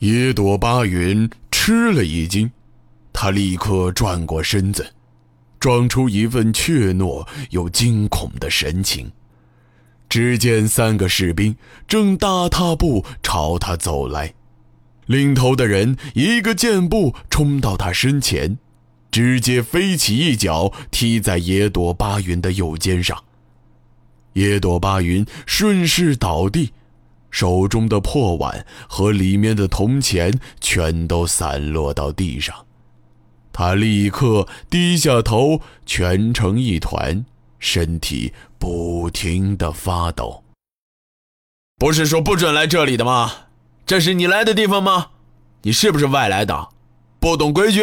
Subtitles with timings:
[0.00, 2.50] 野朵巴云吃了一惊，
[3.14, 4.92] 他立刻转过身子，
[5.58, 9.10] 装出一份怯懦又惊恐的神情。
[10.06, 11.56] 只见三个士兵
[11.88, 14.34] 正大踏步朝他走来，
[15.06, 18.58] 领头的人一个箭步冲到他身前，
[19.10, 23.24] 直接飞起一脚踢在野朵巴云的右肩上。
[24.34, 26.72] 野朵巴云顺势倒地。
[27.36, 32.64] 手中的破碗和里面的铜钱全都散落到地上，
[33.52, 37.26] 他立刻低下头，蜷成一团，
[37.58, 40.44] 身体不停的发抖。
[41.76, 43.30] 不是说不准来这里的吗？
[43.84, 45.08] 这是你来的地方吗？
[45.60, 46.70] 你是不是外来的？
[47.20, 47.82] 不懂规矩？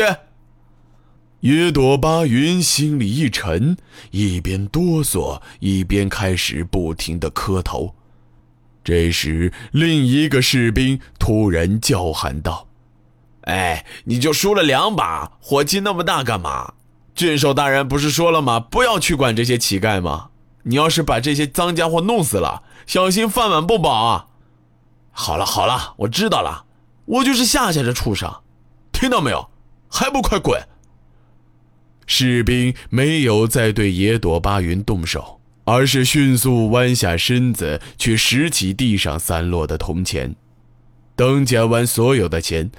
[1.41, 3.77] 野朵巴云心里一沉，
[4.09, 7.93] 一边哆嗦，一边开始不停的磕头。
[8.83, 12.67] 这时，另一个士兵突然叫喊道
[13.47, 16.73] ：“哎，你就输了两把，火气那么大干嘛？
[17.15, 18.59] 郡守大人不是说了吗？
[18.59, 20.29] 不要去管这些乞丐吗？
[20.63, 24.27] 你要是把这些脏家伙弄死了，小心饭碗不保啊！”
[25.15, 26.65] 好了好了，我知道了，
[27.05, 28.33] 我就是吓吓这畜生，
[28.91, 29.49] 听到没有？
[29.89, 30.59] 还不快滚！
[32.07, 35.39] 士兵没有再对野朵巴云动手。
[35.65, 40.35] 而是迅速弯下身子去拾起地上散落的铜钱，
[41.15, 42.71] 等捡完所有的钱，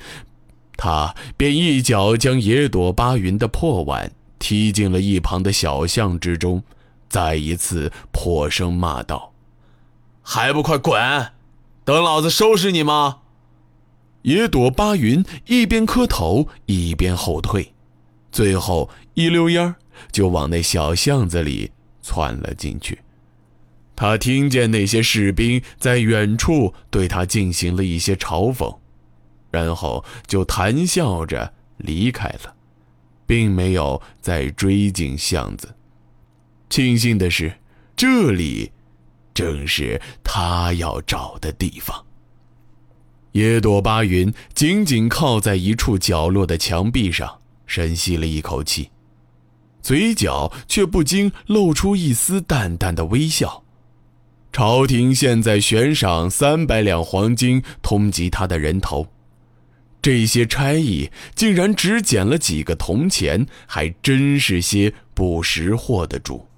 [0.77, 6.62] 他便一脚将野朵巴云的破碗踢进了一旁的小巷之中，
[7.08, 9.32] 再一次破声骂道
[10.20, 11.00] ：“还不快滚！
[11.84, 13.18] 等老子收拾你吗？”
[14.22, 17.74] 野朵巴云一边磕头一边后退，
[18.33, 19.77] 最后一溜烟儿
[20.11, 21.70] 就往那小巷子里。
[22.04, 22.98] 窜了进去，
[23.96, 28.76] 他听见那些士兵在远处对他进行了一些嘲讽，
[29.50, 32.54] 然后就谈笑着离开了，
[33.26, 35.74] 并没有再追进巷子。
[36.68, 37.54] 庆幸的是，
[37.96, 38.70] 这里
[39.32, 42.04] 正是他要找的地方。
[43.32, 48.90] 野朵巴云紧紧靠在一处角落的墙壁上，深吸了一口气。
[49.84, 53.62] 嘴角却不禁露出一丝淡淡的微笑。
[54.50, 59.08] 朝廷现在悬赏三百两黄金通缉他的人头，
[60.00, 66.48] 这些差役竟然只捡了几个铜钱，还真是些不识货的主。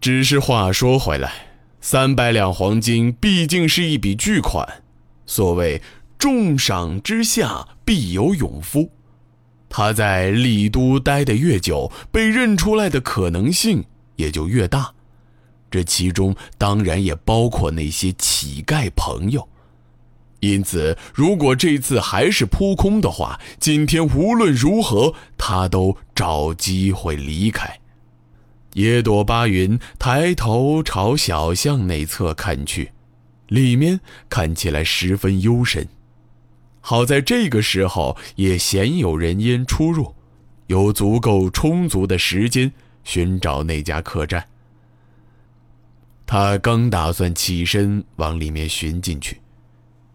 [0.00, 1.48] 只是话说回来，
[1.82, 4.82] 三百两黄金毕竟是一笔巨款，
[5.26, 5.82] 所谓
[6.16, 8.90] 重赏之下必有勇夫。
[9.68, 13.84] 他在丽都待得越久，被认出来的可能性
[14.16, 14.92] 也就越大，
[15.70, 19.48] 这其中当然也包括那些乞丐朋友。
[20.40, 27.80] 因此，如果这次还是扑空的话，今天无论如何他都找机会离开。
[28.74, 32.92] 野朵巴云抬头朝小巷内侧看去，
[33.48, 33.98] 里面
[34.28, 35.88] 看起来十分幽深。
[36.88, 40.14] 好在这个时候也鲜有人烟出入，
[40.68, 44.46] 有足够充足的时间寻找那家客栈。
[46.24, 49.40] 他刚打算起身往里面寻进去，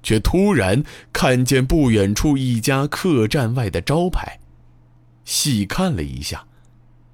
[0.01, 0.81] 却突然
[1.11, 4.39] 看见不远处一家客栈外的招牌，
[5.25, 6.47] 细看了一下，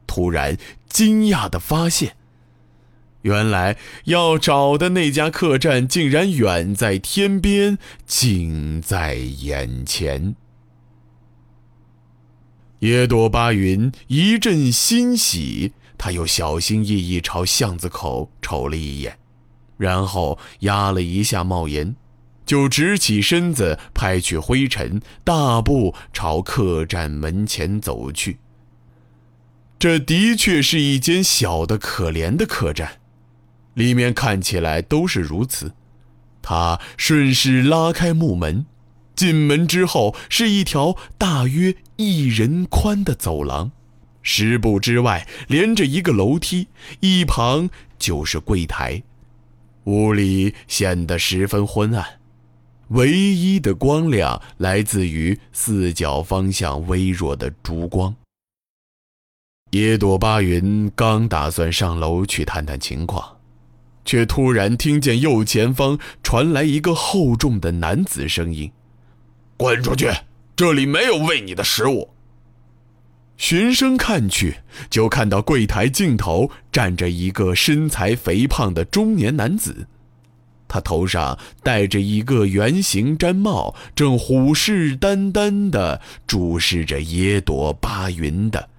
[0.06, 0.56] 突然
[0.88, 2.17] 惊讶地发现。
[3.28, 10.38] 原来要找的那家客栈，竟然远在天边，近在眼前。
[12.80, 19.18] 野朵巴云一阵欣喜，他又小心翼翼朝巷子口瞅了一眼，
[19.76, 21.96] 然后压了一下帽檐，
[22.46, 28.38] 就直起身子，拍去灰尘，大步朝客栈门前走去。
[29.78, 33.00] 这的确是一间小的可怜的客栈。
[33.78, 35.74] 里面看起来都是如此。
[36.42, 38.66] 他顺势拉开木门，
[39.16, 43.72] 进门之后是一条大约一人宽的走廊，
[44.24, 46.70] 十步之外连着一个楼梯，
[47.02, 47.70] 一旁
[48.00, 49.04] 就是柜台。
[49.84, 52.20] 屋里显得十分昏暗，
[52.88, 58.16] 唯一的光亮来自于四角方向微弱的烛光。
[59.72, 63.37] 野朵巴云刚打算上楼去探探情况。
[64.08, 68.72] 却突然听见右前方传来一个厚重的男子声音
[69.58, 70.10] ：“滚出去！
[70.56, 72.10] 这里没有喂你的食物。”
[73.36, 74.60] 循声看去，
[74.90, 79.88] 就看到柜台尽头站着一个身材肥胖的中年男子。
[80.70, 88.70] 他头上戴着一个圆形毡帽，正虎视眈眈地注视着耶朵巴云的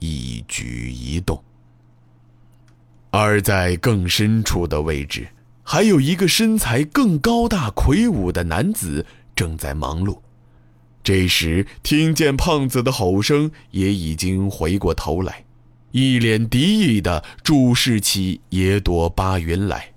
[0.00, 1.42] 一举一动。
[3.12, 5.28] 而在更深处的位置，
[5.62, 9.04] 还有一个身材更高大魁梧的男子
[9.36, 10.18] 正在忙碌。
[11.04, 15.44] 这时，听见胖子的吼声，也已经回过头来，
[15.90, 19.92] 一脸敌意地注视起野朵巴云来。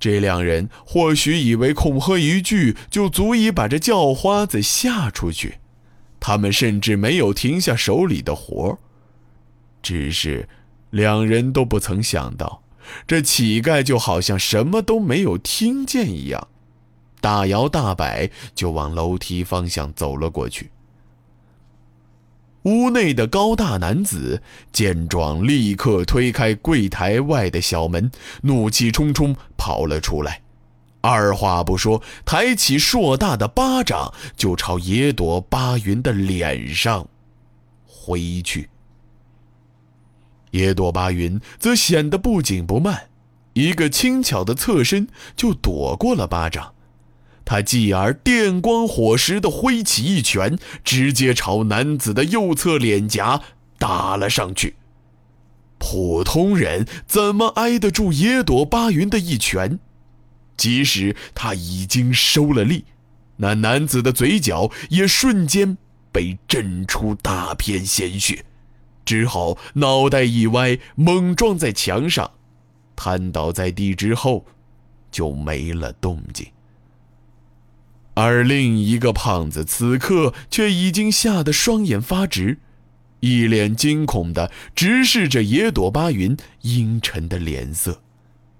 [0.00, 5.58] 这两人或许以为恐吓一句就足以把这叫花子吓出去，
[6.18, 8.78] 他们甚至没有停下手里的活儿
[9.80, 10.48] 只是
[10.92, 12.62] 两人都不曾想到，
[13.06, 16.48] 这乞丐就好像什么都没有听见一样，
[17.20, 20.70] 大摇大摆就往楼梯方向走了过去。
[22.64, 28.10] 屋内的高大男子见状，立刻推开柜台外的小门，
[28.42, 30.42] 怒气冲冲跑了出来，
[31.00, 37.08] 二话不说，抬起硕大的巴掌就朝野朵巴云的脸上
[37.86, 38.68] 挥去。
[40.52, 43.08] 野朵巴云则显得不紧不慢，
[43.52, 46.72] 一个轻巧的侧身就躲过了巴掌。
[47.44, 53.42] 他继而电光火石地挥起一拳，直接朝男子的右侧脸颊
[53.78, 54.76] 打了上去。
[55.78, 59.80] 普通人怎么挨得住野朵巴云的一拳？
[60.56, 62.84] 即使他已经收了力，
[63.38, 65.76] 那男子的嘴角也瞬间
[66.12, 68.44] 被震出大片鲜血，
[69.04, 72.30] 只好脑袋一歪，猛撞在墙上，
[72.94, 74.46] 瘫倒在地之后，
[75.10, 76.46] 就没了动静。
[78.14, 82.58] 而另一个胖子此刻却已经吓得双眼发直，
[83.20, 88.02] 一脸惊恐的直视着野朵巴云阴沉的脸色，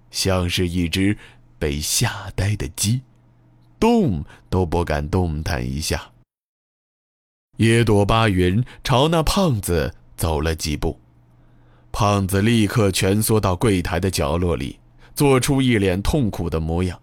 [0.09, 1.17] 像是一只
[1.59, 3.01] 被吓呆的鸡，
[3.79, 6.11] 动都不敢动弹一下。
[7.57, 10.99] 野朵巴云朝那胖子走了几步，
[11.91, 14.79] 胖子立刻蜷缩到柜台的角落里，
[15.15, 16.99] 做出一脸痛苦的模样。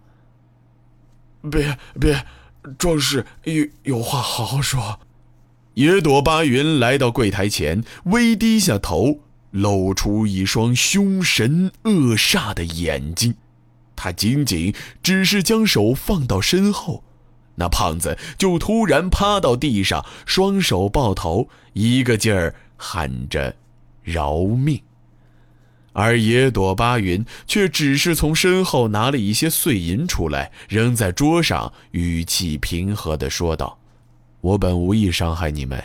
[1.50, 2.24] 别别！
[2.76, 5.00] 壮士有有话好好说。
[5.74, 9.20] 野朵巴云来到柜台前，微低下头，
[9.50, 13.34] 露出一双凶神恶煞的眼睛。
[13.96, 17.02] 他仅仅只是将手放到身后，
[17.54, 23.54] 那胖子就突然趴到地上，双手抱头，一个劲儿喊着
[24.02, 24.80] “饶命”。
[25.92, 33.78] 而野朵巴云却只是从身后拿了一些碎银出来，扔在桌上，语气平和地说道
[34.40, 35.82] ：“我本无意伤害你们，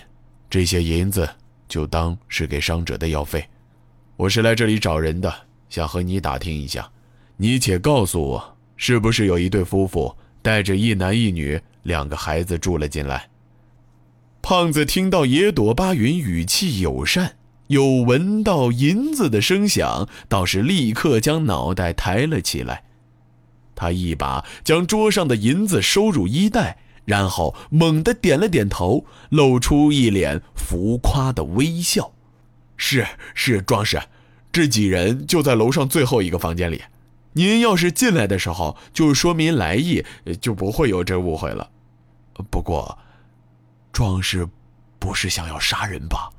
[0.50, 1.28] 这些银子
[1.68, 3.44] 就当是给伤者的药费。
[4.16, 5.34] 我是来这里找人的，
[5.70, 6.90] 想和你打听一下，
[7.36, 13.28] 你且告诉我，是不是有一对夫妇带着一男一女两个孩子住了进来？”
[14.48, 17.38] 胖子听到野朵巴云语气友善。
[17.70, 22.84] 有闻到银子的声响，倒是立刻将脑袋抬了起来。
[23.74, 32.14] 他一把将桌上的银子收入衣袋，然后猛地点了点头，露出一脸浮夸的微笑
[32.78, 33.04] ：“是
[33.34, 34.00] 是，壮士，
[34.52, 36.84] 这几人就在楼上最后一个房间里。
[37.34, 40.06] 您要是进来的时候就说明来意，
[40.40, 41.72] 就不会有这误会了。
[42.52, 43.00] 不过，
[43.96, 44.46] 壮士
[45.00, 46.30] 不是想要杀人吧？”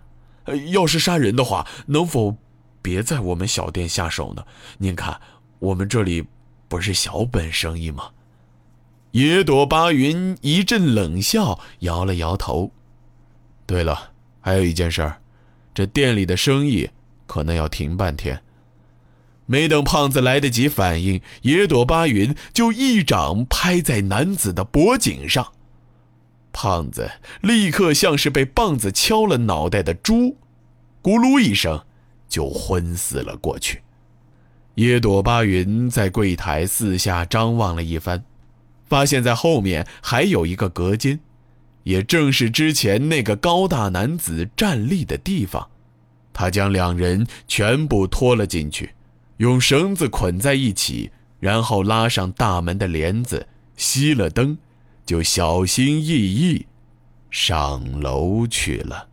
[0.70, 2.36] 要是杀人的话，能否
[2.82, 4.44] 别在我们小店下手呢？
[4.76, 5.18] 您看，
[5.58, 6.24] 我们这里
[6.68, 8.10] 不是小本生意吗？
[9.12, 12.70] 野朵巴云一阵冷笑，摇了摇头。
[13.64, 15.20] 对了，还有一件事儿，
[15.74, 16.90] 这店里的生意
[17.26, 18.40] 可能要停半天。
[19.46, 25.52] 没等胖子来得及反应，野朵巴云就一掌拍在男子的脖颈上。
[26.56, 27.10] 胖子
[27.42, 30.38] 立刻像是被棒子敲了脑袋的猪，
[31.02, 31.84] 咕噜一声
[32.30, 33.82] 就昏死了过去。
[34.76, 38.24] 野朵巴云在柜台四下张望了一番，
[38.86, 41.20] 发现在后面还有一个隔间，
[41.82, 45.68] 也正是之前那个高大男子站立的地方。
[46.32, 48.94] 他将两人全部拖了进去，
[49.36, 53.46] 用绳子捆在一起，然后拉上大门的帘子，
[53.76, 54.56] 熄了灯。
[55.06, 56.66] 就小心翼翼
[57.30, 59.08] 上楼去了。